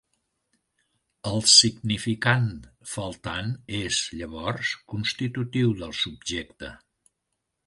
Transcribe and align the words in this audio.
El 1.31 1.43
significant 1.55 2.49
faltant 2.93 3.53
és, 3.83 4.01
llavors, 4.23 4.73
constitutiu 4.95 5.77
del 5.85 5.95
subjecte. 6.03 6.77